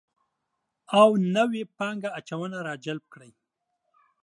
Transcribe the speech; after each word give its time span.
او 0.99 1.09
نوې 1.35 1.63
پانګه 1.77 2.09
اچونه 2.19 2.57
راجلب 2.67 3.03
کړي 3.13 3.31